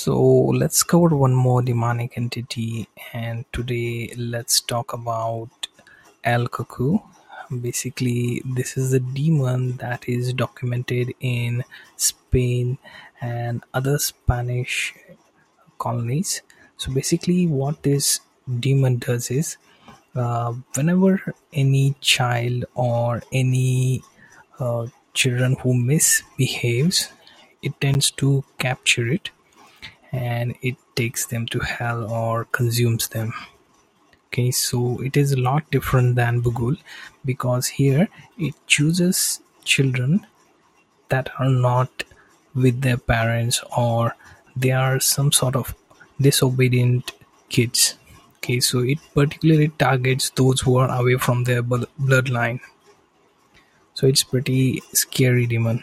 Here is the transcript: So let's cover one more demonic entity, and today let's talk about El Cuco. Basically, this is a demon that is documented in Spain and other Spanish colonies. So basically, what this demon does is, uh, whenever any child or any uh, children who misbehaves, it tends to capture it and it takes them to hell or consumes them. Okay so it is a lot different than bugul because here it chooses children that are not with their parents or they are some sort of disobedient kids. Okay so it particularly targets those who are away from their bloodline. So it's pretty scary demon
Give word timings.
So 0.00 0.18
let's 0.60 0.82
cover 0.82 1.14
one 1.14 1.34
more 1.34 1.60
demonic 1.60 2.16
entity, 2.16 2.88
and 3.12 3.44
today 3.52 4.10
let's 4.16 4.62
talk 4.62 4.94
about 4.94 5.66
El 6.24 6.46
Cuco. 6.48 7.02
Basically, 7.60 8.40
this 8.46 8.78
is 8.78 8.94
a 8.94 9.00
demon 9.00 9.76
that 9.76 10.08
is 10.08 10.32
documented 10.32 11.12
in 11.20 11.64
Spain 11.96 12.78
and 13.20 13.62
other 13.74 13.98
Spanish 13.98 14.94
colonies. 15.78 16.40
So 16.78 16.94
basically, 16.94 17.46
what 17.46 17.82
this 17.82 18.20
demon 18.58 18.96
does 18.96 19.30
is, 19.30 19.58
uh, 20.14 20.54
whenever 20.76 21.34
any 21.52 21.94
child 22.00 22.64
or 22.74 23.22
any 23.32 24.02
uh, 24.58 24.86
children 25.12 25.56
who 25.56 25.74
misbehaves, 25.74 27.10
it 27.60 27.78
tends 27.82 28.10
to 28.12 28.44
capture 28.56 29.06
it 29.06 29.28
and 30.12 30.54
it 30.62 30.76
takes 30.96 31.26
them 31.26 31.46
to 31.46 31.60
hell 31.60 32.10
or 32.10 32.44
consumes 32.46 33.08
them. 33.08 33.32
Okay 34.26 34.50
so 34.50 35.00
it 35.02 35.16
is 35.16 35.32
a 35.32 35.40
lot 35.40 35.70
different 35.70 36.16
than 36.16 36.42
bugul 36.42 36.76
because 37.24 37.66
here 37.66 38.08
it 38.38 38.54
chooses 38.66 39.40
children 39.64 40.26
that 41.08 41.30
are 41.38 41.48
not 41.48 42.04
with 42.54 42.80
their 42.80 42.96
parents 42.96 43.62
or 43.76 44.14
they 44.56 44.70
are 44.72 45.00
some 45.00 45.32
sort 45.32 45.56
of 45.56 45.74
disobedient 46.20 47.12
kids. 47.48 47.96
Okay 48.36 48.60
so 48.60 48.80
it 48.80 48.98
particularly 49.14 49.68
targets 49.68 50.30
those 50.30 50.60
who 50.60 50.76
are 50.76 50.90
away 50.90 51.16
from 51.16 51.44
their 51.44 51.62
bloodline. 51.62 52.60
So 53.94 54.06
it's 54.06 54.22
pretty 54.22 54.80
scary 54.92 55.46
demon 55.46 55.82